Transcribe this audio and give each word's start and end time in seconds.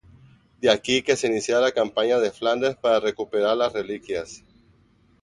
De 0.61 0.67
aquí 0.71 1.03
que 1.03 1.15
se 1.15 1.27
iniciara 1.27 1.61
la 1.61 1.73
campaña 1.73 2.17
de 2.17 2.31
Flandes 2.31 2.75
para 2.75 2.99
recuperar 2.99 3.55
las 3.55 3.71
reliquias. 3.73 4.43